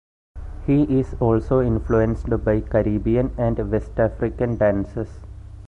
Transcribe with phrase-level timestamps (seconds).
[0.65, 5.19] He is also influenced by Caribbean and West African dances.